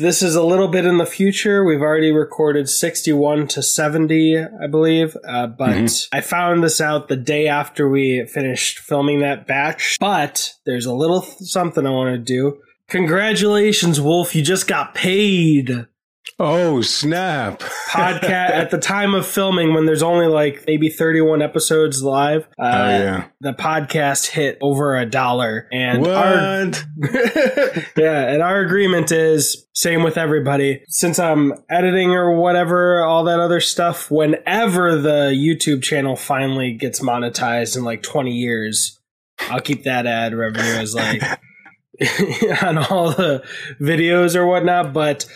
this 0.00 0.22
is 0.22 0.34
a 0.34 0.42
little 0.42 0.68
bit 0.68 0.84
in 0.84 0.98
the 0.98 1.06
future. 1.06 1.64
We've 1.64 1.80
already 1.82 2.10
recorded 2.12 2.68
61 2.68 3.46
to 3.48 3.62
70, 3.62 4.38
I 4.38 4.66
believe. 4.68 5.16
Uh, 5.26 5.46
but 5.46 5.70
Mm-hmm. 5.70 6.16
I 6.16 6.20
found 6.20 6.64
this 6.64 6.80
out 6.80 7.08
the 7.08 7.16
day 7.16 7.46
after 7.46 7.88
we 7.88 8.26
finished 8.26 8.78
filming 8.80 9.20
that 9.20 9.46
batch. 9.46 9.96
But 10.00 10.54
there's 10.66 10.86
a 10.86 10.94
little 10.94 11.22
th- 11.22 11.36
something 11.40 11.86
I 11.86 11.90
want 11.90 12.14
to 12.14 12.18
do. 12.18 12.58
Congratulations, 12.88 14.00
Wolf. 14.00 14.34
You 14.34 14.42
just 14.42 14.66
got 14.66 14.94
paid. 14.94 15.86
Oh, 16.38 16.80
snap. 16.80 17.60
Podcast 17.90 18.50
at 18.50 18.70
the 18.70 18.78
time 18.78 19.14
of 19.14 19.26
filming, 19.26 19.74
when 19.74 19.86
there's 19.86 20.02
only 20.02 20.26
like 20.26 20.64
maybe 20.66 20.88
31 20.88 21.42
episodes 21.42 22.02
live, 22.02 22.48
uh, 22.58 22.62
oh, 22.62 22.88
yeah. 22.88 23.24
the 23.40 23.52
podcast 23.52 24.28
hit 24.28 24.56
over 24.62 24.96
a 24.96 25.04
dollar. 25.04 25.68
And 25.72 26.06
our 26.06 26.66
What? 26.66 26.84
yeah, 27.96 28.28
and 28.28 28.42
our 28.42 28.60
agreement 28.60 29.10
is 29.12 29.66
same 29.74 30.02
with 30.02 30.16
everybody. 30.16 30.82
Since 30.88 31.18
I'm 31.18 31.52
editing 31.68 32.12
or 32.12 32.36
whatever, 32.36 33.02
all 33.04 33.24
that 33.24 33.40
other 33.40 33.60
stuff, 33.60 34.10
whenever 34.10 34.96
the 34.96 35.32
YouTube 35.32 35.82
channel 35.82 36.16
finally 36.16 36.74
gets 36.74 37.00
monetized 37.00 37.76
in 37.76 37.84
like 37.84 38.02
20 38.02 38.30
years, 38.30 39.00
I'll 39.48 39.60
keep 39.60 39.84
that 39.84 40.06
ad 40.06 40.34
revenue 40.34 40.62
as 40.62 40.94
like 40.94 41.22
on 42.62 42.78
all 42.78 43.10
the 43.12 43.42
videos 43.80 44.34
or 44.34 44.46
whatnot. 44.46 44.92
But 44.92 45.26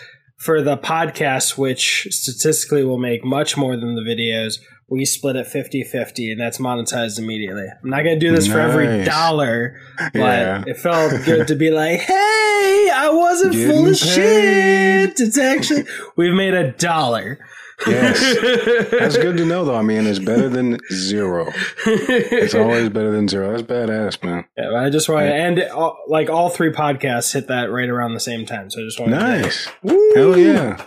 for 0.44 0.60
the 0.60 0.76
podcast, 0.76 1.56
which 1.56 2.06
statistically 2.10 2.84
will 2.84 2.98
make 2.98 3.24
much 3.24 3.56
more 3.56 3.76
than 3.76 3.94
the 3.94 4.02
videos, 4.02 4.60
we 4.88 5.06
split 5.06 5.36
it 5.36 5.46
50 5.46 5.82
50, 5.84 6.32
and 6.32 6.40
that's 6.40 6.58
monetized 6.58 7.18
immediately. 7.18 7.66
I'm 7.82 7.88
not 7.88 8.02
going 8.02 8.20
to 8.20 8.26
do 8.26 8.34
this 8.34 8.46
for 8.46 8.60
every 8.60 9.04
dollar, 9.04 9.80
but 9.98 10.12
Yeah. 10.14 10.64
it 10.66 10.76
felt 10.76 11.24
good 11.24 11.48
to 11.48 11.54
be 11.56 11.70
like, 11.70 12.00
hey, 12.00 12.90
I 12.94 13.08
wasn't 13.10 13.54
full 13.54 13.64
Getting 13.84 13.88
of 13.88 13.96
shit. 13.96 15.20
It's 15.20 15.38
actually, 15.38 15.84
we've 16.16 16.34
made 16.34 16.52
a 16.52 16.72
dollar. 16.72 17.38
Yes. 17.87 18.91
That's 18.91 19.17
good 19.17 19.36
to 19.36 19.44
know, 19.44 19.64
though. 19.64 19.75
I 19.77 19.83
mean, 19.83 20.06
it's 20.06 20.19
better 20.19 20.48
than 20.48 20.78
zero. 20.92 21.53
It's 21.86 22.55
always 22.55 22.89
better 22.89 23.11
than 23.11 23.28
zero. 23.28 23.50
That's 23.50 23.62
badass, 23.62 24.22
man. 24.25 24.44
Yeah, 24.56 24.75
I 24.75 24.91
just 24.91 25.08
want 25.08 25.27
to, 25.27 25.34
and 25.34 25.62
all, 25.70 25.91
uh, 25.91 25.94
like 26.11 26.31
all 26.31 26.48
three 26.50 26.70
podcasts 26.72 27.33
hit 27.33 27.48
that 27.48 27.64
right 27.64 27.89
around 27.89 28.14
the 28.14 28.20
same 28.20 28.47
time. 28.47 28.70
So 28.70 28.81
I 28.81 28.84
just 28.84 28.98
want 29.00 29.12
to 29.12 29.19
Nice. 29.19 29.69
Woo! 29.83 30.12
Hell 30.14 30.39
yeah. 30.39 30.83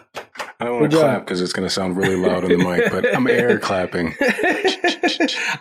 I 0.60 0.66
don't 0.66 0.80
want 0.80 0.92
to 0.92 0.98
clap 0.98 1.26
because 1.26 1.40
it's 1.40 1.54
going 1.54 1.68
to 1.68 1.74
sound 1.74 1.98
really 1.98 2.16
loud 2.16 2.44
on 2.44 2.50
the 2.50 2.58
mic, 2.58 2.92
but 2.92 3.16
I'm 3.16 3.28
air 3.28 3.60
clapping. 3.68 4.16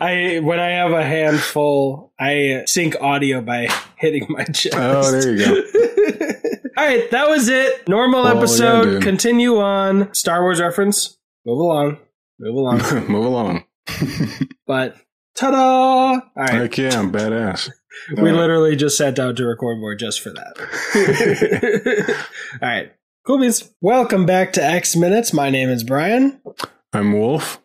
I 0.01 0.41
when 0.43 0.59
I 0.59 0.69
have 0.69 0.93
a 0.93 1.05
handful, 1.05 2.13
I 2.19 2.63
sync 2.67 2.97
audio 3.01 3.43
by 3.43 3.69
hitting 3.97 4.27
my 4.31 4.45
chest. 4.45 4.75
Oh, 4.75 5.11
there 5.13 5.37
you 5.37 5.45
go. 5.45 6.33
All 6.77 6.85
right, 6.85 7.11
that 7.11 7.29
was 7.29 7.49
it. 7.49 7.89
Normal 7.89 8.27
Oh, 8.27 8.37
episode. 8.37 8.85
dude. 8.85 9.03
Continue 9.03 9.57
on. 9.59 10.13
Star 10.15 10.43
Wars 10.43 10.61
reference. 10.61 11.17
Move 11.47 11.59
along. 11.59 11.99
Move 12.39 12.55
along. 12.55 12.79
Move 13.09 13.25
along. 13.25 13.65
but 14.67 14.97
ta-da! 15.37 15.57
All 15.57 16.23
right, 16.37 16.51
Heck 16.51 16.77
yeah, 16.77 16.99
I'm 16.99 17.11
badass. 17.13 17.71
we 18.21 18.31
literally 18.31 18.77
just 18.77 18.99
sat 18.99 19.15
down 19.15 19.35
to 19.37 19.45
record 19.47 19.79
more 19.79 19.95
just 19.95 20.21
for 20.21 20.31
that. 20.31 22.17
All 22.61 22.69
right, 22.69 22.93
cool 23.27 23.39
beans. 23.39 23.73
Welcome 23.81 24.27
back 24.27 24.53
to 24.55 24.63
X 24.65 24.97
Minutes. 24.97 25.33
My 25.33 25.49
name 25.51 25.71
is 25.71 25.83
Brian. 25.83 26.41
I'm 26.93 27.13
Wolf. 27.15 27.63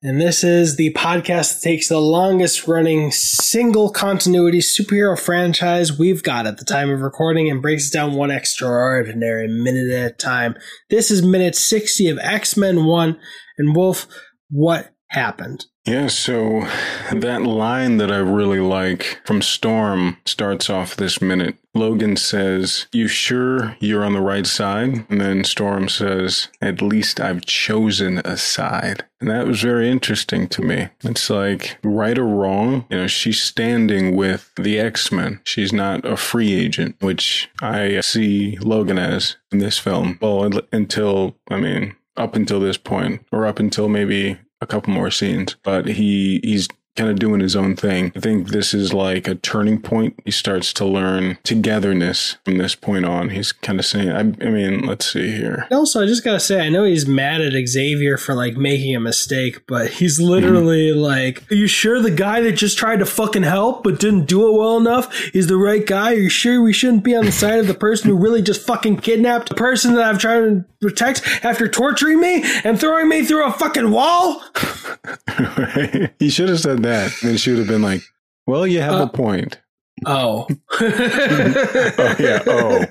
And 0.00 0.20
this 0.20 0.44
is 0.44 0.76
the 0.76 0.92
podcast 0.92 1.54
that 1.54 1.62
takes 1.68 1.88
the 1.88 1.98
longest 1.98 2.68
running 2.68 3.10
single 3.10 3.90
continuity 3.90 4.60
superhero 4.60 5.18
franchise 5.18 5.98
we've 5.98 6.22
got 6.22 6.46
at 6.46 6.58
the 6.58 6.64
time 6.64 6.88
of 6.88 7.00
recording 7.00 7.50
and 7.50 7.60
breaks 7.60 7.90
down 7.90 8.14
one 8.14 8.30
extraordinary 8.30 9.48
minute 9.48 9.90
at 9.90 10.12
a 10.12 10.14
time. 10.14 10.54
This 10.88 11.10
is 11.10 11.24
minute 11.24 11.56
60 11.56 12.10
of 12.10 12.18
X 12.20 12.56
Men 12.56 12.84
1. 12.84 13.18
And 13.58 13.74
Wolf, 13.74 14.06
what 14.50 14.94
happened? 15.08 15.66
Yeah, 15.88 16.08
so 16.08 16.66
that 17.10 17.42
line 17.42 17.96
that 17.96 18.12
I 18.12 18.18
really 18.18 18.60
like 18.60 19.22
from 19.24 19.40
Storm 19.40 20.18
starts 20.26 20.68
off 20.68 20.96
this 20.96 21.22
minute. 21.22 21.56
Logan 21.74 22.16
says, 22.16 22.88
You 22.92 23.08
sure 23.08 23.74
you're 23.80 24.04
on 24.04 24.12
the 24.12 24.20
right 24.20 24.46
side? 24.46 25.06
And 25.08 25.18
then 25.18 25.44
Storm 25.44 25.88
says, 25.88 26.48
At 26.60 26.82
least 26.82 27.20
I've 27.20 27.46
chosen 27.46 28.18
a 28.18 28.36
side. 28.36 29.06
And 29.18 29.30
that 29.30 29.46
was 29.46 29.62
very 29.62 29.88
interesting 29.88 30.46
to 30.48 30.60
me. 30.62 30.88
It's 31.02 31.30
like, 31.30 31.78
right 31.82 32.18
or 32.18 32.26
wrong, 32.26 32.84
you 32.90 32.98
know, 32.98 33.06
she's 33.06 33.42
standing 33.42 34.14
with 34.14 34.52
the 34.56 34.78
X 34.78 35.10
Men. 35.10 35.40
She's 35.44 35.72
not 35.72 36.04
a 36.04 36.18
free 36.18 36.52
agent, 36.52 36.96
which 37.00 37.48
I 37.62 38.00
see 38.00 38.58
Logan 38.58 38.98
as 38.98 39.36
in 39.50 39.58
this 39.58 39.78
film. 39.78 40.18
Well, 40.20 40.50
until, 40.70 41.36
I 41.50 41.56
mean, 41.56 41.96
up 42.18 42.36
until 42.36 42.60
this 42.60 42.76
point, 42.76 43.24
or 43.32 43.46
up 43.46 43.58
until 43.58 43.88
maybe 43.88 44.38
a 44.60 44.66
couple 44.66 44.92
more 44.92 45.10
scenes, 45.10 45.56
but 45.62 45.86
he 45.86 46.40
he's 46.42 46.68
kind 46.98 47.10
of 47.10 47.18
doing 47.18 47.40
his 47.40 47.54
own 47.54 47.76
thing. 47.76 48.12
I 48.16 48.20
think 48.20 48.48
this 48.48 48.74
is 48.74 48.92
like 48.92 49.28
a 49.28 49.36
turning 49.36 49.80
point. 49.80 50.18
He 50.24 50.32
starts 50.32 50.72
to 50.74 50.84
learn 50.84 51.38
togetherness 51.44 52.36
from 52.44 52.58
this 52.58 52.74
point 52.74 53.04
on. 53.04 53.30
He's 53.30 53.52
kind 53.52 53.78
of 53.78 53.86
saying, 53.86 54.10
I, 54.10 54.18
I 54.18 54.50
mean, 54.50 54.84
let's 54.84 55.12
see 55.12 55.30
here. 55.30 55.68
Also, 55.70 56.02
I 56.02 56.06
just 56.06 56.24
gotta 56.24 56.40
say, 56.40 56.60
I 56.60 56.68
know 56.68 56.84
he's 56.84 57.06
mad 57.06 57.40
at 57.40 57.52
Xavier 57.68 58.18
for 58.18 58.34
like 58.34 58.56
making 58.56 58.96
a 58.96 59.00
mistake, 59.00 59.64
but 59.68 59.90
he's 59.90 60.18
mm-hmm. 60.18 60.30
literally 60.30 60.92
like, 60.92 61.50
Are 61.52 61.54
you 61.54 61.68
sure 61.68 62.02
the 62.02 62.10
guy 62.10 62.40
that 62.40 62.52
just 62.52 62.76
tried 62.76 62.98
to 62.98 63.06
fucking 63.06 63.44
help 63.44 63.84
but 63.84 64.00
didn't 64.00 64.26
do 64.26 64.48
it 64.48 64.58
well 64.58 64.76
enough 64.76 65.34
is 65.34 65.46
the 65.46 65.56
right 65.56 65.86
guy? 65.86 66.12
Are 66.14 66.16
you 66.16 66.28
sure 66.28 66.60
we 66.60 66.72
shouldn't 66.72 67.04
be 67.04 67.14
on 67.14 67.24
the 67.24 67.32
side 67.32 67.60
of 67.60 67.68
the 67.68 67.74
person 67.74 68.10
who 68.10 68.16
really 68.16 68.42
just 68.42 68.66
fucking 68.66 68.98
kidnapped 68.98 69.50
the 69.50 69.54
person 69.54 69.94
that 69.94 70.04
I'm 70.04 70.18
trying 70.18 70.42
to 70.42 70.64
protect 70.80 71.22
after 71.44 71.68
torturing 71.68 72.20
me 72.20 72.42
and 72.64 72.78
throwing 72.78 73.08
me 73.08 73.24
through 73.24 73.46
a 73.46 73.52
fucking 73.52 73.92
wall? 73.92 74.42
he 76.18 76.30
should 76.30 76.48
have 76.48 76.60
said 76.60 76.82
that. 76.82 77.12
And 77.22 77.38
she 77.40 77.50
would 77.50 77.58
have 77.60 77.68
been 77.68 77.82
like, 77.82 78.02
well, 78.46 78.66
you 78.66 78.80
have 78.80 78.94
Uh, 78.94 79.04
a 79.04 79.08
point. 79.08 79.60
Oh. 80.06 80.46
Oh, 80.80 82.16
yeah. 82.18 82.42
Oh. 82.46 82.84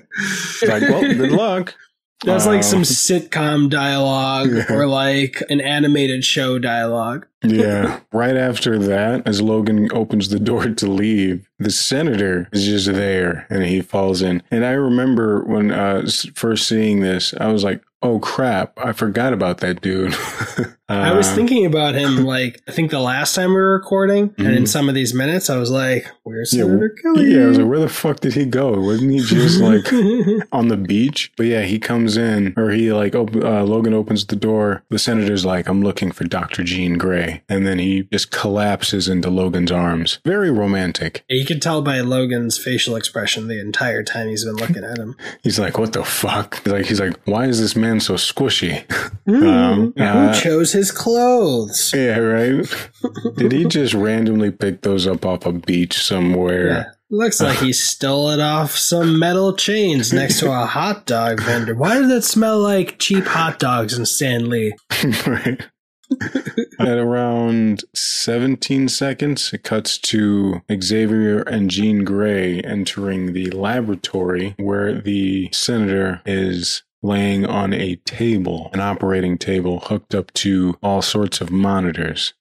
Like, 0.67 0.81
well, 0.83 1.01
good 1.01 1.31
luck. 1.31 1.73
That's 2.25 2.47
like 2.47 2.63
some 2.63 2.79
Um, 2.79 2.83
sitcom 2.83 3.69
dialogue 3.69 4.49
or 4.71 4.87
like 4.87 5.43
an 5.49 5.61
animated 5.61 6.25
show 6.25 6.57
dialogue. 6.57 7.27
Yeah. 7.43 7.99
right 8.11 8.35
after 8.35 8.79
that, 8.79 9.21
as 9.27 9.39
Logan 9.39 9.87
opens 9.93 10.29
the 10.29 10.39
door 10.39 10.65
to 10.67 10.87
leave, 10.91 11.47
the 11.59 11.69
senator 11.69 12.49
is 12.51 12.65
just 12.65 12.87
there 12.87 13.45
and 13.51 13.63
he 13.63 13.81
falls 13.81 14.23
in. 14.23 14.41
And 14.49 14.65
I 14.65 14.71
remember 14.71 15.43
when 15.45 15.69
uh, 15.71 16.07
first 16.33 16.67
seeing 16.67 17.01
this, 17.01 17.35
I 17.39 17.47
was 17.47 17.63
like, 17.63 17.83
oh 18.01 18.19
crap, 18.19 18.73
I 18.77 18.91
forgot 18.93 19.33
about 19.33 19.59
that 19.59 19.81
dude. 19.81 20.15
I 20.89 21.11
was 21.11 21.27
Uh, 21.27 21.35
thinking 21.35 21.65
about 21.65 21.95
him 21.95 22.23
like 22.23 22.61
I 22.65 22.71
think 22.71 22.91
the 22.91 23.01
last 23.01 23.35
time 23.35 23.49
we 23.49 23.55
were 23.57 23.73
recording, 23.73 24.33
and 24.37 24.55
in 24.55 24.65
some 24.65 24.87
of 24.87 24.95
these 24.95 25.13
minutes, 25.13 25.49
I 25.49 25.57
was 25.57 25.69
like, 25.69 26.09
"Where's 26.23 26.51
Mm-hmm. 26.51 26.59
Yeah, 26.59 26.65
Senator 26.65 26.95
Kelly?" 27.03 27.33
Yeah, 27.35 27.43
I 27.43 27.47
was 27.47 27.57
like, 27.57 27.67
where 27.67 27.79
the 27.79 27.89
fuck 27.89 28.19
did 28.21 28.33
he 28.35 28.45
go? 28.45 28.79
Wasn't 28.79 29.11
he 29.11 29.19
just 29.19 29.59
like 29.59 29.85
on 30.53 30.69
the 30.69 30.77
beach? 30.77 31.33
But 31.35 31.47
yeah, 31.47 31.63
he 31.63 31.77
comes 31.77 32.15
in, 32.15 32.53
or 32.55 32.69
he 32.69 32.93
like, 32.93 33.15
op- 33.15 33.35
uh, 33.35 33.63
Logan 33.63 33.93
opens 33.93 34.25
the 34.25 34.37
door. 34.37 34.83
The 34.89 34.97
senator's 34.97 35.43
like, 35.43 35.67
I'm 35.67 35.81
looking 35.81 36.11
for 36.13 36.23
Dr. 36.23 36.63
Jean 36.63 36.97
Grey. 36.97 37.43
And 37.49 37.67
then 37.67 37.79
he 37.79 38.03
just 38.03 38.31
collapses 38.31 39.09
into 39.09 39.29
Logan's 39.29 39.71
arms. 39.73 40.19
Very 40.23 40.49
romantic. 40.51 41.25
you 41.29 41.45
can 41.45 41.59
tell 41.59 41.81
by 41.81 41.99
Logan's 41.99 42.57
facial 42.57 42.95
expression 42.95 43.49
the 43.49 43.59
entire 43.59 44.03
time 44.03 44.29
he's 44.29 44.45
been 44.45 44.55
looking 44.55 44.85
at 44.85 44.97
him. 44.97 45.15
He's 45.43 45.59
like, 45.59 45.77
what 45.77 45.91
the 45.93 46.03
fuck? 46.05 46.61
He's 46.63 46.71
like, 46.73 46.85
he's 46.85 46.99
like, 46.99 47.19
why 47.25 47.45
is 47.45 47.59
this 47.59 47.75
man 47.75 47.86
so 47.99 48.13
squishy? 48.15 48.83
Hmm, 49.25 49.47
Um, 49.47 49.93
uh, 49.97 50.33
Who 50.33 50.39
chose 50.39 50.71
his 50.73 50.91
clothes? 50.91 51.91
yeah, 51.95 52.17
right? 52.17 52.65
Did 53.35 53.51
he 53.51 53.65
just 53.65 53.93
randomly 53.93 54.51
pick 54.51 54.81
those 54.81 55.05
up 55.07 55.25
off 55.25 55.45
a 55.45 55.51
beach 55.51 55.97
somewhere? 56.01 56.67
Yeah. 56.67 56.83
Looks 57.09 57.39
like 57.41 57.59
he 57.59 57.71
stole 57.89 58.31
it 58.31 58.39
off 58.41 58.71
some 58.71 59.17
metal 59.17 59.53
chains 59.53 60.11
next 60.11 60.39
to 60.41 60.51
a 60.51 60.65
hot 60.65 61.05
dog 61.05 61.41
vendor. 61.41 61.73
Why 61.73 61.99
did 61.99 62.09
that 62.09 62.23
smell 62.23 62.59
like 62.59 62.99
cheap 62.99 63.23
hot 63.25 63.59
dogs 63.59 63.97
in 63.97 64.05
Stan 64.05 64.49
Lee? 64.49 64.73
right. 65.25 65.65
At 66.79 66.97
around 66.97 67.83
17 67.93 68.87
seconds, 68.89 69.51
it 69.53 69.63
cuts 69.63 69.97
to 69.99 70.61
Xavier 70.81 71.41
and 71.41 71.69
Jean 71.69 72.03
Grey 72.05 72.61
entering 72.61 73.33
the 73.33 73.51
laboratory 73.51 74.55
where 74.57 74.93
the 75.01 75.49
senator 75.51 76.21
is 76.25 76.83
laying 77.07 77.45
on 77.45 77.73
a 77.73 77.95
table, 78.05 78.69
an 78.73 78.79
operating 78.79 79.37
table 79.37 79.79
hooked 79.79 80.13
up 80.13 80.31
to 80.33 80.77
all 80.83 81.01
sorts 81.01 81.41
of 81.41 81.49
monitors. 81.49 82.33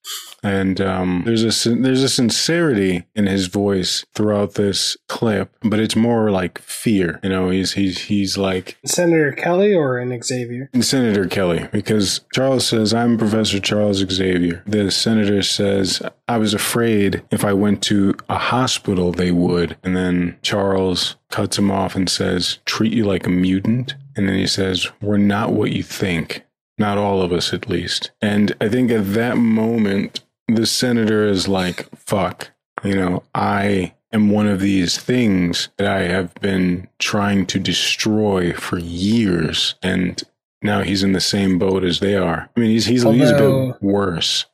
And 0.43 0.81
um, 0.81 1.23
there's 1.25 1.43
a 1.43 1.75
there's 1.75 2.03
a 2.03 2.09
sincerity 2.09 3.05
in 3.15 3.27
his 3.27 3.47
voice 3.47 4.05
throughout 4.15 4.55
this 4.55 4.97
clip, 5.09 5.51
but 5.63 5.81
it's 5.81 5.97
more 5.97 6.31
like 6.31 6.61
fear. 6.61 7.19
You 7.23 7.31
know, 7.31 7.51
he's 7.51 7.73
he's 7.73 8.03
he's 8.03 8.39
like 8.39 8.77
Senator 8.85 9.33
Kelly 9.33 9.75
or 9.75 9.99
in 9.99 10.23
Xavier? 10.23 10.71
and 10.73 10.85
Senator 10.85 11.27
Kelly, 11.27 11.69
because 11.73 12.21
Charles 12.33 12.67
says, 12.67 12.95
I'm 12.95 13.19
Professor 13.19 13.59
Charles 13.59 13.99
Xavier. 13.99 14.63
The 14.67 14.91
senator 14.91 15.43
says, 15.43 16.03
I 16.29 16.39
was 16.39 16.55
afraid 16.55 17.23
if 17.31 17.45
I 17.45 17.53
went 17.53 17.83
to 17.85 18.15
a 18.29 18.39
hospital, 18.39 19.13
they 19.13 19.31
would. 19.31 19.77
And 19.83 19.97
then 19.97 20.39
Charles 20.43 21.17
cuts 21.31 21.59
him 21.59 21.71
off 21.71 21.97
and 21.97 22.09
says, 22.09 22.59
treat 22.67 22.93
you 22.93 23.05
like 23.05 23.27
a 23.27 23.31
mutant. 23.31 23.95
And 24.17 24.29
then 24.29 24.37
he 24.37 24.47
says, 24.47 24.89
We're 25.01 25.19
not 25.19 25.53
what 25.53 25.73
you 25.73 25.83
think. 25.83 26.45
Not 26.79 26.99
all 26.99 27.23
of 27.23 27.33
us, 27.33 27.53
at 27.55 27.69
least. 27.69 28.11
And 28.21 28.55
I 28.61 28.69
think 28.69 28.91
at 28.91 29.13
that 29.15 29.37
moment, 29.37 30.25
the 30.49 30.67
senator 30.67 31.27
is 31.27 31.49
like, 31.49 31.89
fuck, 31.97 32.51
you 32.85 32.95
know, 32.95 33.23
I 33.35 33.95
am 34.13 34.31
one 34.31 34.47
of 34.47 34.61
these 34.61 34.99
things 34.99 35.71
that 35.79 35.87
I 35.87 36.03
have 36.03 36.35
been 36.35 36.89
trying 36.99 37.47
to 37.47 37.59
destroy 37.59 38.53
for 38.53 38.79
years. 38.79 39.75
And 39.83 40.23
now 40.63 40.83
he's 40.83 41.03
in 41.03 41.13
the 41.13 41.21
same 41.21 41.59
boat 41.59 41.83
as 41.83 42.01
they 42.01 42.15
are. 42.15 42.51
I 42.55 42.61
mean, 42.61 42.71
he's, 42.71 42.87
he's, 42.87 43.05
he's 43.05 43.31
a 43.31 43.39
bit 43.39 43.83
worse. 43.83 44.45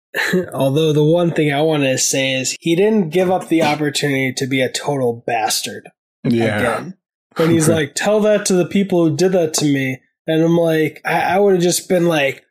Although 0.54 0.92
the 0.92 1.04
one 1.04 1.32
thing 1.32 1.52
I 1.52 1.62
want 1.62 1.82
to 1.82 1.98
say 1.98 2.32
is 2.32 2.56
he 2.60 2.76
didn't 2.76 3.10
give 3.10 3.30
up 3.30 3.48
the 3.48 3.62
opportunity 3.62 4.32
to 4.34 4.46
be 4.46 4.60
a 4.60 4.70
total 4.70 5.22
bastard 5.26 5.90
Yeah. 6.22 6.58
again. 6.58 6.98
When 7.36 7.50
he's 7.50 7.68
like, 7.68 7.94
tell 7.94 8.20
that 8.20 8.46
to 8.46 8.54
the 8.54 8.66
people 8.66 9.08
who 9.08 9.16
did 9.16 9.32
that 9.32 9.54
to 9.54 9.64
me. 9.64 10.00
And 10.26 10.42
I'm 10.42 10.56
like, 10.56 11.00
I, 11.04 11.34
I 11.36 11.38
would 11.38 11.54
have 11.54 11.62
just 11.62 11.88
been 11.88 12.06
like, 12.06 12.44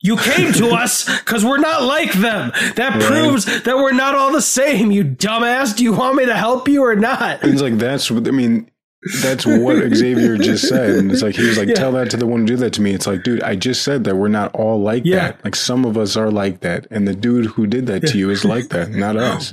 you 0.00 0.16
came 0.16 0.52
to 0.54 0.68
us 0.72 1.04
because 1.20 1.44
we're 1.44 1.58
not 1.58 1.82
like 1.82 2.12
them. 2.12 2.52
That 2.76 2.94
Right. 2.94 3.02
proves 3.02 3.44
that 3.62 3.76
we're 3.76 3.92
not 3.92 4.14
all 4.14 4.32
the 4.32 4.42
same, 4.42 4.90
you 4.92 5.04
dumbass. 5.04 5.76
Do 5.76 5.84
you 5.84 5.92
want 5.92 6.16
me 6.16 6.26
to 6.26 6.36
help 6.36 6.68
you 6.68 6.82
or 6.84 6.94
not? 6.96 7.40
It's 7.42 7.62
like 7.62 7.78
that's 7.78 8.10
what 8.10 8.26
I 8.28 8.30
mean. 8.30 8.70
That's 9.20 9.44
what 9.44 9.94
Xavier 9.94 10.38
just 10.38 10.66
said, 10.68 10.90
and 10.90 11.12
it's 11.12 11.20
like 11.22 11.34
he 11.36 11.44
was 11.46 11.58
like, 11.58 11.68
Yeah. 11.68 11.74
"Tell 11.74 11.92
that 11.92 12.10
to 12.12 12.16
the 12.16 12.26
one 12.26 12.40
who 12.40 12.46
did 12.46 12.58
that 12.60 12.72
to 12.74 12.80
me." 12.80 12.92
It's 12.94 13.06
like, 13.06 13.22
dude, 13.22 13.42
I 13.42 13.54
just 13.54 13.82
said 13.82 14.04
that 14.04 14.16
we're 14.16 14.28
not 14.28 14.54
all 14.54 14.80
like 14.80 15.02
Yeah. 15.04 15.16
that. 15.32 15.44
Like 15.44 15.56
some 15.56 15.84
of 15.84 15.98
us 15.98 16.16
are 16.16 16.30
like 16.30 16.60
that, 16.60 16.86
and 16.90 17.06
the 17.06 17.14
dude 17.14 17.46
who 17.46 17.66
did 17.66 17.86
that 17.86 18.06
to 18.08 18.18
you 18.18 18.30
is 18.30 18.44
like 18.46 18.68
that, 18.70 18.92
not 18.92 19.16
us. 19.18 19.52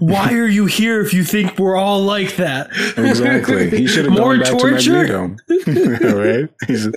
Why 0.00 0.34
are 0.34 0.46
you 0.46 0.66
here 0.66 1.00
if 1.00 1.14
you 1.14 1.24
think 1.24 1.58
we're 1.58 1.76
all 1.76 2.02
like 2.02 2.36
that? 2.36 2.68
Exactly. 2.98 3.70
He 3.70 3.86
should 3.88 4.04
have 4.04 4.16
gone 4.16 4.40
back 4.40 4.58
torture? 4.58 5.06
to 5.06 5.36
Magneto, 5.48 6.18
right? 6.40 6.48
He's, 6.66 6.88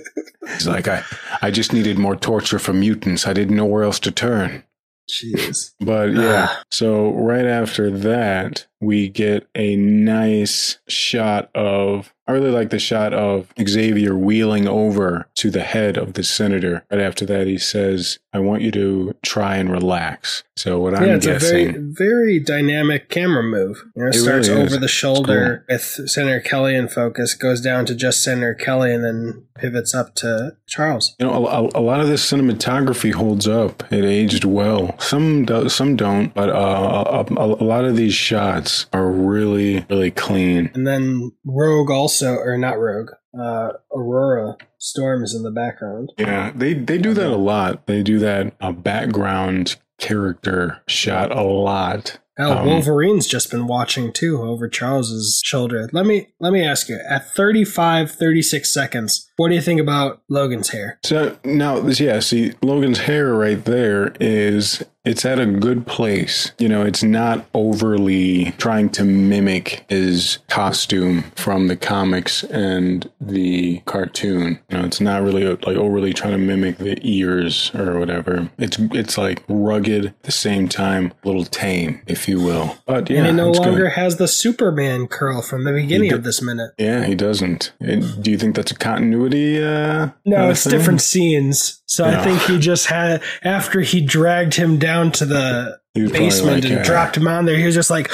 he's 0.46 0.66
like, 0.66 0.88
I, 0.88 1.02
I 1.40 1.50
just 1.50 1.72
needed 1.72 1.98
more 1.98 2.16
torture 2.16 2.58
from 2.58 2.80
mutants. 2.80 3.26
I 3.26 3.32
didn't 3.32 3.56
know 3.56 3.64
where 3.64 3.82
else 3.82 3.98
to 4.00 4.10
turn. 4.10 4.64
Jeez. 5.10 5.72
But 5.80 6.12
yeah, 6.12 6.48
Ah. 6.50 6.62
so 6.70 7.12
right 7.14 7.46
after 7.46 7.90
that, 7.90 8.66
we 8.80 9.08
get 9.08 9.48
a 9.54 9.76
nice 9.76 10.78
shot 10.88 11.50
of. 11.54 12.12
I 12.26 12.32
really 12.32 12.50
like 12.50 12.68
the 12.68 12.78
shot 12.78 13.14
of 13.14 13.50
Xavier 13.58 14.14
wheeling 14.14 14.68
over 14.68 15.26
to 15.36 15.50
the 15.50 15.62
head 15.62 15.96
of 15.96 16.12
the 16.12 16.22
senator. 16.22 16.84
Right 16.90 17.00
after 17.00 17.24
that, 17.24 17.46
he 17.46 17.56
says, 17.56 18.18
I 18.34 18.38
want 18.40 18.60
you 18.60 18.70
to 18.72 19.14
try 19.22 19.56
and 19.56 19.72
relax. 19.72 20.44
So, 20.54 20.78
what 20.78 20.92
yeah, 20.92 20.98
I'm 20.98 21.08
it's 21.08 21.24
guessing. 21.24 21.68
a 21.70 21.72
very, 21.72 21.90
very 21.90 22.38
dynamic 22.40 23.08
camera 23.08 23.42
move. 23.42 23.82
You 23.96 24.02
know, 24.02 24.08
it 24.08 24.12
starts 24.12 24.46
really 24.48 24.60
over 24.60 24.76
the 24.76 24.88
shoulder 24.88 25.64
with 25.70 25.80
Senator 25.80 26.40
Kelly 26.40 26.74
in 26.74 26.88
focus, 26.88 27.32
goes 27.32 27.62
down 27.62 27.86
to 27.86 27.94
just 27.94 28.22
Senator 28.22 28.52
Kelly, 28.54 28.92
and 28.92 29.02
then 29.02 29.46
pivots 29.56 29.94
up 29.94 30.14
to 30.16 30.54
Charles. 30.66 31.16
You 31.18 31.26
know, 31.28 31.46
a, 31.46 31.62
a- 31.64 31.70
a 31.76 31.80
lot 31.80 32.00
of 32.00 32.08
this 32.08 32.30
cinematography 32.30 33.14
holds 33.14 33.48
up. 33.48 33.90
It 33.90 34.04
aged 34.04 34.44
well. 34.44 34.98
Some 35.00 35.46
do, 35.46 35.70
some 35.70 35.96
don't, 35.96 36.34
but 36.34 36.50
uh, 36.50 37.24
a, 37.26 37.34
a, 37.40 37.44
a 37.46 37.64
lot 37.64 37.86
of 37.86 37.96
these 37.96 38.12
shots 38.14 38.67
are 38.92 39.10
really, 39.10 39.84
really 39.90 40.10
clean. 40.10 40.70
And 40.74 40.86
then 40.86 41.32
Rogue 41.44 41.90
also, 41.90 42.36
or 42.36 42.56
not 42.56 42.78
Rogue, 42.78 43.10
uh, 43.38 43.72
Ororo 43.92 44.56
Storm 44.78 45.22
is 45.22 45.34
in 45.34 45.42
the 45.42 45.50
background. 45.50 46.12
Yeah, 46.18 46.52
they 46.54 46.74
they 46.74 46.98
do 46.98 47.14
that 47.14 47.30
a 47.30 47.36
lot. 47.36 47.86
They 47.86 48.02
do 48.02 48.18
that 48.20 48.54
a 48.60 48.72
background 48.72 49.76
character 49.98 50.80
shot 50.86 51.30
a 51.36 51.42
lot. 51.42 52.18
Hell, 52.36 52.58
Um, 52.58 52.66
Wolverine's 52.68 53.26
just 53.26 53.50
been 53.50 53.66
watching 53.66 54.12
too 54.12 54.40
over 54.40 54.68
Charles's 54.68 55.42
shoulder. 55.44 55.88
Let 55.92 56.06
me 56.06 56.28
let 56.38 56.52
me 56.52 56.64
ask 56.64 56.88
you, 56.88 57.00
at 57.08 57.28
35, 57.34 58.12
36 58.12 58.72
seconds, 58.72 59.28
what 59.36 59.48
do 59.48 59.56
you 59.56 59.60
think 59.60 59.80
about 59.80 60.22
Logan's 60.30 60.68
hair? 60.68 61.00
So 61.04 61.36
now, 61.44 61.84
yeah, 61.88 62.20
see, 62.20 62.52
Logan's 62.62 63.00
hair 63.00 63.34
right 63.34 63.62
there 63.64 64.14
is 64.20 64.84
it's 65.04 65.24
at 65.24 65.38
a 65.38 65.46
good 65.46 65.86
place. 65.86 66.52
You 66.58 66.68
know, 66.68 66.82
it's 66.82 67.02
not 67.02 67.46
overly 67.54 68.52
trying 68.58 68.90
to 68.90 69.04
mimic 69.04 69.84
his 69.88 70.38
costume 70.48 71.22
from 71.36 71.68
the 71.68 71.76
comics 71.76 72.42
and 72.44 73.08
the 73.20 73.78
cartoon. 73.86 74.58
You 74.68 74.78
know, 74.78 74.84
it's 74.84 75.00
not 75.00 75.22
really 75.22 75.44
like 75.46 75.76
overly 75.76 76.12
trying 76.12 76.32
to 76.32 76.38
mimic 76.38 76.78
the 76.78 76.98
ears 77.02 77.70
or 77.74 77.98
whatever. 77.98 78.50
It's 78.58 78.78
it's 78.78 79.16
like 79.16 79.42
rugged 79.48 80.06
at 80.06 80.22
the 80.24 80.32
same 80.32 80.68
time, 80.68 81.12
a 81.24 81.26
little 81.26 81.44
tame, 81.44 82.02
if 82.06 82.28
you 82.28 82.40
will. 82.42 82.76
But 82.86 83.08
yeah, 83.08 83.18
and 83.18 83.26
he 83.28 83.32
no 83.32 83.50
it's 83.50 83.58
good. 83.60 83.66
longer 83.68 83.88
has 83.90 84.16
the 84.16 84.28
Superman 84.28 85.06
curl 85.06 85.42
from 85.42 85.64
the 85.64 85.72
beginning 85.72 86.10
He 86.10 86.14
of 86.16 86.24
this 86.24 86.42
minute. 86.42 86.72
Yeah, 86.78 87.04
he 87.04 87.14
doesn't. 87.14 87.72
And 87.80 88.22
do 88.22 88.30
you 88.30 88.36
think 88.38 88.56
that's 88.56 88.72
a 88.72 88.76
continuity? 88.76 89.62
Uh, 89.62 90.10
No, 90.26 90.50
it's 90.50 90.64
thing? 90.64 90.72
different 90.72 91.00
scenes. 91.00 91.82
So 91.86 92.04
I 92.04 92.22
think 92.22 92.42
he 92.42 92.58
just 92.58 92.86
had 92.86 93.22
after 93.42 93.80
he 93.80 94.02
dragged 94.02 94.54
him 94.54 94.78
down 94.78 94.87
to 95.12 95.26
the 95.26 95.78
He 95.94 96.06
basement 96.06 96.64
like, 96.64 96.72
and 96.72 96.80
uh, 96.80 96.84
dropped 96.84 97.16
him 97.16 97.28
on 97.28 97.44
there. 97.44 97.56
He 97.56 97.64
was 97.66 97.74
just 97.74 97.90
like, 97.90 98.10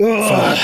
Ugh, 0.00 0.58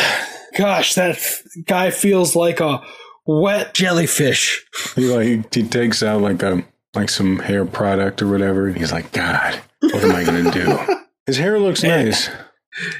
gosh, 0.56 0.94
that 0.94 1.19
guy 1.67 1.91
feels 1.91 2.35
like 2.37 2.61
a 2.61 2.82
wet 3.27 3.75
jellyfish. 3.75 4.65
He 4.97 5.06
like 5.15 5.55
he 5.55 5.62
takes 5.62 6.03
out 6.03 6.21
like 6.21 6.43
a 6.43 6.65
like 6.94 7.09
some 7.11 7.38
hair 7.38 7.65
product 7.65 8.21
or 8.23 8.29
whatever, 8.29 8.67
and 8.67 8.77
he's 8.77 8.93
like, 8.93 9.12
God, 9.12 9.61
what 9.81 10.03
am 10.03 10.15
I 10.15 10.25
gonna 10.25 10.50
do? 10.50 10.79
His 11.27 11.37
hair 11.38 11.59
looks 11.61 11.82
nice. 11.82 12.29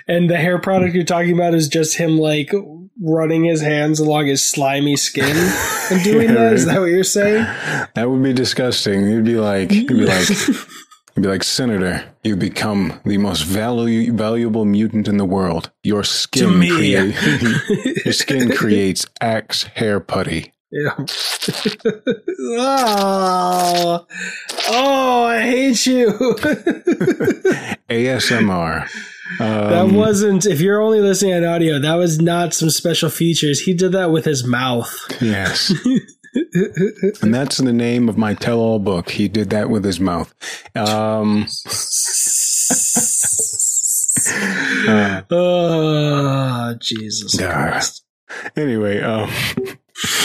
And 0.07 0.29
the 0.31 0.37
hair 0.37 0.59
product 0.59 0.95
you're 0.95 1.05
talking 1.05 1.33
about 1.33 1.55
is 1.55 1.69
just 1.69 1.97
him 1.97 2.19
like 2.19 2.53
running 3.03 3.45
his 3.45 3.61
hands 3.63 3.99
along 3.99 4.27
his 4.27 4.47
slimy 4.47 4.97
skin 4.97 5.25
and 5.91 6.03
doing 6.05 6.29
Yeah, 6.29 6.35
that. 6.35 6.53
Is 6.53 6.67
that 6.67 6.79
what 6.81 6.87
you're 6.87 7.03
saying? 7.03 7.45
That 7.95 8.09
would 8.11 8.23
be 8.23 8.33
disgusting. 8.33 9.07
He'd 9.07 9.25
be 9.25 9.37
like, 9.37 9.71
he'd 9.71 9.87
be 9.89 10.05
like, 10.07 10.29
he'd 11.15 11.23
be 11.23 11.29
like, 11.29 11.43
Senator, 11.45 12.05
you 12.25 12.37
become 12.37 13.01
the 13.05 13.19
most 13.19 13.45
valu- 13.45 14.13
valuable 14.13 14.65
mutant 14.65 15.09
in 15.09 15.17
the 15.17 15.25
world. 15.25 15.71
Your 15.83 16.05
skin, 16.05 16.59
me. 16.59 16.69
create- 16.71 17.15
your 18.05 18.13
skin 18.13 18.51
creates 18.53 19.07
Axe 19.21 19.65
hair 19.65 20.01
putty. 20.01 20.53
Yeah. 20.73 20.95
oh, 22.59 24.07
oh, 24.69 25.25
I 25.25 25.41
hate 25.43 25.85
you. 25.87 26.07
ASMR. 27.89 28.89
that 29.39 29.73
Um, 29.83 29.95
wasn't, 29.95 30.47
if 30.47 30.61
you're 30.61 30.81
only 30.81 31.01
listening 31.01 31.35
on 31.35 31.45
audio, 31.45 31.79
that 31.81 31.95
was 31.95 32.21
not 32.21 32.55
some 32.55 32.71
special 32.71 33.11
features. 33.11 33.61
He 33.61 33.75
did 33.75 33.93
that 33.93 34.11
with 34.13 34.25
his 34.25 34.45
mouth. 34.47 34.97
yes. 35.21 35.73
And 36.35 37.35
that's 37.35 37.59
the 37.59 37.73
name 37.73 38.09
of 38.09 38.17
my 38.17 38.35
tell-all 38.35 38.79
book. 38.79 39.11
He 39.11 39.29
did 39.29 39.51
that 39.51 39.71
with 39.71 39.85
his 39.85 39.99
mouth. 39.99 40.33
Um, 40.77 41.43
uh, 44.89 45.23
oh, 45.31 46.75
Jesus. 46.81 47.37
Christ. 47.37 48.05
anyway, 48.57 49.01
um, 49.01 49.31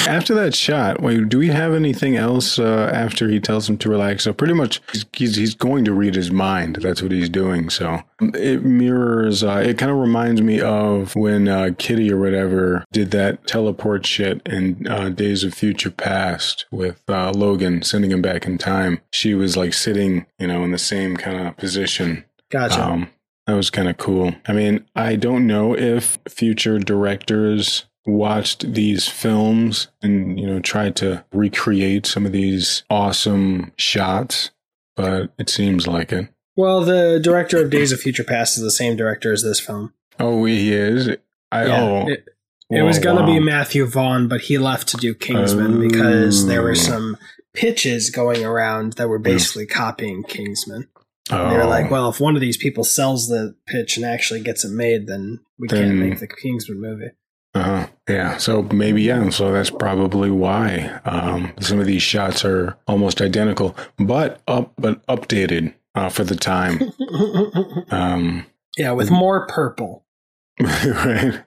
after 0.07 0.33
that 0.35 0.55
shot, 0.55 1.01
wait, 1.01 1.29
do 1.29 1.37
we 1.37 1.47
have 1.47 1.73
anything 1.73 2.15
else 2.15 2.59
uh, 2.59 2.91
after 2.93 3.27
he 3.27 3.39
tells 3.39 3.69
him 3.69 3.77
to 3.79 3.89
relax? 3.89 4.23
So 4.23 4.33
pretty 4.33 4.53
much, 4.53 4.81
he's, 5.13 5.35
he's 5.35 5.55
going 5.55 5.85
to 5.85 5.93
read 5.93 6.15
his 6.15 6.31
mind. 6.31 6.77
That's 6.81 7.01
what 7.01 7.11
he's 7.11 7.29
doing. 7.29 7.69
So 7.69 8.01
it 8.19 8.63
mirrors. 8.63 9.43
Uh, 9.43 9.63
it 9.65 9.77
kind 9.77 9.91
of 9.91 9.97
reminds 9.97 10.41
me 10.41 10.61
of 10.61 11.15
when 11.15 11.47
uh, 11.47 11.71
Kitty 11.77 12.11
or 12.11 12.19
whatever 12.19 12.85
did 12.91 13.11
that 13.11 13.47
teleport 13.47 14.05
shit 14.05 14.41
in 14.45 14.87
uh, 14.87 15.09
Days 15.09 15.43
of 15.43 15.53
Future 15.53 15.91
Past 15.91 16.65
with 16.71 17.01
uh, 17.09 17.31
Logan, 17.31 17.81
sending 17.81 18.11
him 18.11 18.21
back 18.21 18.45
in 18.45 18.57
time. 18.57 19.01
She 19.11 19.33
was 19.33 19.57
like 19.57 19.73
sitting, 19.73 20.25
you 20.39 20.47
know, 20.47 20.63
in 20.63 20.71
the 20.71 20.77
same 20.77 21.17
kind 21.17 21.47
of 21.47 21.57
position. 21.57 22.25
Gotcha. 22.51 22.83
Um, 22.83 23.09
that 23.47 23.53
was 23.53 23.69
kind 23.69 23.87
of 23.87 23.97
cool. 23.97 24.33
I 24.47 24.53
mean, 24.53 24.85
I 24.95 25.15
don't 25.15 25.45
know 25.45 25.75
if 25.77 26.17
future 26.27 26.79
directors 26.79 27.85
watched 28.05 28.73
these 28.73 29.07
films 29.07 29.87
and, 30.01 30.39
you 30.39 30.45
know, 30.45 30.59
tried 30.59 30.95
to 30.97 31.25
recreate 31.33 32.05
some 32.05 32.25
of 32.25 32.31
these 32.31 32.83
awesome 32.89 33.71
shots, 33.77 34.51
but 34.95 35.31
it 35.39 35.49
seems 35.49 35.87
like 35.87 36.11
it. 36.11 36.27
well, 36.55 36.81
the 36.85 37.19
director 37.21 37.61
of 37.63 37.69
Days 37.69 37.91
of 37.91 37.99
Future 37.99 38.23
Past 38.23 38.57
is 38.57 38.63
the 38.63 38.71
same 38.71 38.95
director 38.95 39.31
as 39.33 39.43
this 39.43 39.59
film. 39.59 39.93
Oh, 40.19 40.45
he 40.45 40.71
is? 40.73 41.09
I, 41.51 41.65
Yeah, 41.65 41.81
oh, 41.81 42.07
it, 42.07 42.25
it 42.69 42.81
was 42.83 42.99
going 42.99 43.17
to 43.17 43.23
wow. 43.23 43.27
be 43.27 43.39
Matthew 43.39 43.85
Vaughn, 43.85 44.27
but 44.27 44.41
he 44.41 44.57
left 44.57 44.87
to 44.89 44.97
do 44.97 45.13
Kingsman 45.13 45.79
because 45.79 46.47
there 46.47 46.61
were 46.61 46.71
Oh. 46.71 46.73
some 46.75 47.17
pitches 47.53 48.09
going 48.09 48.43
around 48.45 48.93
that 48.93 49.07
were 49.09 49.19
basically 49.19 49.65
copying 49.65 50.23
Kingsman. 50.23 50.87
Oh, 51.31 51.49
They 51.49 51.57
were 51.57 51.65
like, 51.65 51.89
well, 51.89 52.09
if 52.09 52.19
one 52.19 52.35
of 52.35 52.41
these 52.41 52.57
people 52.57 52.83
sells 52.83 53.27
the 53.27 53.55
pitch 53.65 53.97
and 53.97 54.05
actually 54.05 54.41
gets 54.41 54.63
it 54.63 54.71
made, 54.71 55.07
then 55.07 55.39
we 55.57 55.67
can't 55.67 55.95
make 55.95 56.19
the 56.19 56.27
Kingsman 56.27 56.79
movie. 56.79 57.11
uh 57.55 57.87
yeah. 58.09 58.37
So 58.37 58.63
maybe, 58.63 59.03
yeah. 59.03 59.29
So 59.29 59.51
that's 59.51 59.69
probably 59.69 60.29
why 60.31 60.99
um, 61.05 61.53
some 61.59 61.79
of 61.79 61.85
these 61.85 62.01
shots 62.03 62.43
are 62.45 62.77
almost 62.87 63.21
identical, 63.21 63.75
but 63.97 64.41
up, 64.47 64.73
but 64.77 65.05
updated 65.07 65.73
uh, 65.95 66.09
for 66.09 66.23
the 66.23 66.35
time. 66.35 66.79
Um, 67.91 68.45
yeah, 68.77 68.91
with 68.91 69.09
more 69.11 69.47
purple. 69.47 70.03
right. 70.59 71.41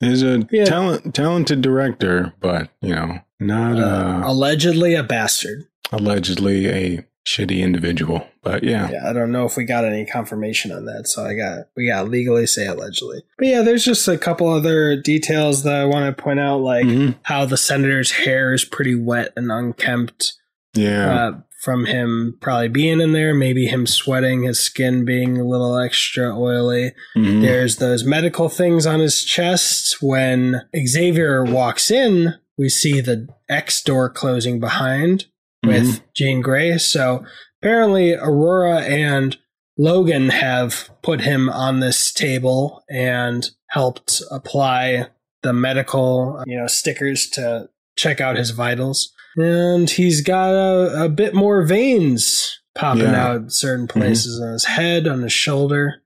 He's 0.00 0.22
a 0.22 0.46
Yeah. 0.50 0.64
talent, 0.66 1.14
talented 1.14 1.62
director, 1.62 2.32
but 2.40 2.68
you 2.80 2.94
know, 2.94 3.18
not 3.40 3.78
Uh, 3.78 3.84
uh, 3.84 4.22
allegedly 4.26 4.94
a 4.94 5.02
bastard. 5.02 5.64
allegedly 5.92 6.68
a 6.68 7.04
shitty 7.28 7.60
individual. 7.60 8.26
But 8.42 8.62
yeah, 8.64 8.90
Yeah, 8.90 9.08
I 9.08 9.12
don't 9.12 9.32
know 9.32 9.44
if 9.44 9.56
we 9.56 9.64
got 9.64 9.84
any 9.84 10.06
confirmation 10.06 10.72
on 10.72 10.84
that, 10.86 11.06
so 11.08 11.24
I 11.24 11.34
got 11.34 11.66
we 11.76 11.88
got 11.88 12.08
legally 12.08 12.46
say 12.46 12.66
allegedly. 12.66 13.22
But 13.38 13.48
yeah, 13.48 13.62
there's 13.62 13.84
just 13.84 14.08
a 14.08 14.16
couple 14.16 14.48
other 14.48 14.96
details 14.96 15.62
that 15.64 15.74
I 15.74 15.84
want 15.84 16.14
to 16.16 16.22
point 16.22 16.40
out, 16.40 16.58
like 16.62 16.86
Mhm. 16.86 17.16
how 17.22 17.44
the 17.44 17.56
senator's 17.56 18.10
hair 18.12 18.52
is 18.54 18.64
pretty 18.64 18.94
wet 18.94 19.32
and 19.36 19.50
unkempt 19.52 20.32
yeah, 20.74 21.14
uh, 21.28 21.32
from 21.62 21.86
him 21.86 22.38
probably 22.40 22.68
being 22.68 23.00
in 23.00 23.12
there. 23.12 23.34
Maybe 23.34 23.66
him 23.66 23.86
sweating, 23.86 24.44
his 24.44 24.60
skin 24.60 25.04
being 25.04 25.36
a 25.38 25.44
little 25.44 25.76
extra 25.78 26.34
oily. 26.38 26.92
Mhm. 27.16 27.42
There's 27.42 27.76
those 27.76 28.04
medical 28.04 28.48
things 28.48 28.86
on 28.86 29.00
his 29.00 29.24
chest. 29.24 29.96
When 30.00 30.62
Xavier 30.86 31.44
walks 31.44 31.90
in, 31.90 32.34
we 32.56 32.68
see 32.68 33.00
the 33.00 33.26
X 33.48 33.82
door 33.82 34.08
closing 34.08 34.60
behind 34.60 35.26
with 35.64 35.82
Mhm. 35.86 36.00
Jean 36.14 36.40
Grey. 36.40 36.78
So 36.78 37.24
apparently, 37.62 38.12
Ororo 38.12 38.80
and 38.80 39.36
Logan 39.76 40.30
have 40.30 40.90
put 41.02 41.20
him 41.22 41.48
on 41.48 41.80
this 41.80 42.12
table 42.12 42.82
and 42.90 43.48
helped 43.70 44.22
apply 44.30 45.08
the 45.42 45.52
medical, 45.52 46.42
you 46.46 46.58
know, 46.58 46.66
stickers 46.66 47.28
to 47.30 47.68
check 47.96 48.20
out 48.20 48.36
his 48.36 48.50
vitals. 48.50 49.12
And 49.36 49.88
he's 49.88 50.20
got 50.20 50.50
a, 50.52 51.04
a 51.04 51.08
bit 51.08 51.32
more 51.34 51.62
veins 51.62 52.58
popping 52.74 53.02
Yeah. 53.02 53.24
out 53.26 53.36
in 53.36 53.50
certain 53.50 53.86
places 53.86 54.40
on 54.40 54.52
his 54.52 54.64
head, 54.64 55.06
on 55.06 55.22
his 55.22 55.32
shoulder. 55.32 56.02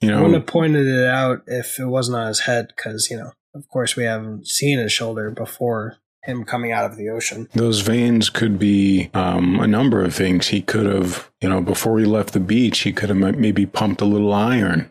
you 0.00 0.10
I 0.10 0.12
know, 0.12 0.22
wouldn't 0.22 0.34
have 0.40 0.46
pointed 0.46 0.86
it 0.86 1.04
out 1.06 1.42
if 1.46 1.78
it 1.80 1.86
wasn't 1.86 2.18
on 2.18 2.28
his 2.28 2.40
head, 2.40 2.68
because 2.76 3.08
you 3.10 3.16
know, 3.16 3.32
of 3.54 3.66
course, 3.68 3.96
we 3.96 4.04
haven't 4.04 4.46
seen 4.46 4.78
his 4.78 4.92
shoulder 4.92 5.30
before 5.30 5.96
him 6.26 6.44
coming 6.44 6.72
out 6.72 6.84
of 6.84 6.96
the 6.96 7.08
ocean. 7.08 7.48
those 7.54 7.80
veins 7.80 8.28
could 8.28 8.58
be 8.58 9.10
um, 9.14 9.60
a 9.60 9.66
number 9.66 10.04
of 10.04 10.14
things. 10.14 10.48
He 10.48 10.60
could 10.60 10.86
have, 10.86 11.30
you 11.40 11.48
know, 11.48 11.60
before 11.60 11.98
he 11.98 12.04
left 12.04 12.32
the 12.32 12.40
beach, 12.40 12.80
he 12.80 12.92
could 12.92 13.08
have 13.08 13.18
maybe 13.18 13.66
pumped 13.66 14.00
a 14.00 14.04
little 14.04 14.32
iron. 14.32 14.90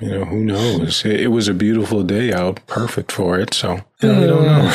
You 0.00 0.10
know, 0.10 0.24
who 0.24 0.44
knows? 0.44 1.04
It, 1.04 1.20
it 1.20 1.28
was 1.28 1.46
a 1.46 1.54
beautiful 1.54 2.02
day 2.02 2.32
out, 2.32 2.66
perfect 2.66 3.12
for 3.12 3.38
it. 3.38 3.54
So 3.54 3.80
I 4.02 4.06
really 4.06 4.26
don't 4.26 4.44
know. 4.44 4.72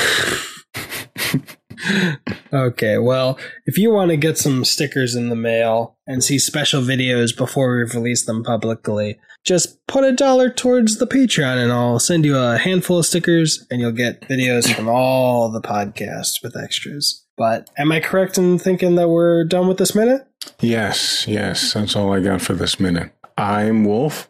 okay, 2.54 2.98
well, 2.98 3.38
if 3.66 3.78
you 3.78 3.92
want 3.92 4.12
to 4.12 4.18
get 4.18 4.38
some 4.38 4.64
stickers 4.64 5.16
in 5.16 5.30
the 5.30 5.36
mail 5.36 5.98
and 6.08 6.24
see 6.24 6.40
special 6.40 6.82
videos 6.82 7.36
before 7.36 7.76
we 7.76 7.84
release 7.84 8.24
them 8.26 8.44
publicly, 8.44 9.20
just 9.46 9.86
put 9.88 10.04
a 10.04 10.12
dollar 10.12 10.50
towards 10.50 10.98
the 10.98 11.08
Patreon 11.08 11.58
and 11.62 11.72
I'll 11.72 12.00
send 12.00 12.26
you 12.26 12.38
a 12.38 12.58
handful 12.58 13.00
of 13.00 13.06
stickers 13.06 13.66
and 13.72 13.80
you'll 13.82 13.92
get 13.92 14.22
videos 14.22 14.72
from 14.74 14.88
all 14.88 15.50
the 15.52 15.62
podcasts 15.62 16.44
with 16.44 16.56
extras. 16.58 17.26
But 17.38 17.70
am 17.78 17.92
I 17.92 18.00
correct 18.00 18.38
in 18.38 18.60
thinking 18.60 18.96
that 18.96 19.10
we're 19.10 19.46
done 19.46 19.68
with 19.68 19.78
this 19.78 19.96
minute? 19.96 20.28
Yes, 20.60 21.26
yes, 21.28 21.74
that's 21.74 21.96
all 21.96 22.14
I 22.14 22.20
got 22.20 22.42
for 22.42 22.54
this 22.54 22.80
minute. 22.80 23.12
I'm 23.38 23.86
Wolf, 23.86 24.30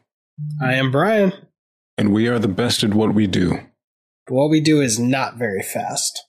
I 0.61 0.75
am 0.75 0.91
Brian. 0.91 1.33
and 1.97 2.13
we 2.13 2.27
are 2.27 2.39
the 2.39 2.47
best 2.47 2.83
at 2.83 2.93
what 2.93 3.13
we 3.13 3.25
do. 3.27 3.59
But 4.27 4.35
what 4.35 4.49
we 4.51 4.61
do 4.61 4.79
is 4.79 4.99
not 4.99 5.37
very 5.37 5.63
fast. 5.63 6.23